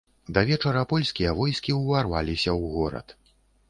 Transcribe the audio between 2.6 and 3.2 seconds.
горад.